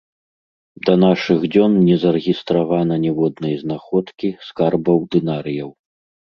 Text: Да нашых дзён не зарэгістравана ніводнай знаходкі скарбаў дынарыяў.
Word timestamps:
Да 0.87 0.95
нашых 1.03 1.39
дзён 1.55 1.75
не 1.89 1.97
зарэгістравана 2.05 2.99
ніводнай 3.05 3.55
знаходкі 3.67 4.35
скарбаў 4.51 4.97
дынарыяў. 5.15 5.69